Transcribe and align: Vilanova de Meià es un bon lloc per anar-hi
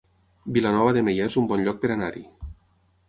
Vilanova 0.55 0.95
de 0.97 1.03
Meià 1.09 1.27
es 1.33 1.37
un 1.43 1.47
bon 1.53 1.63
lloc 1.67 1.81
per 1.85 1.93
anar-hi 1.97 2.25